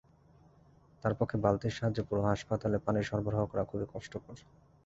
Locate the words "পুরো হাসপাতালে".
2.07-2.77